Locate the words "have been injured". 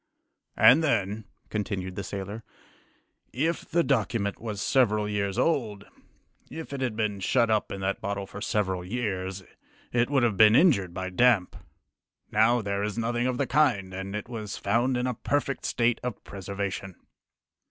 10.23-10.91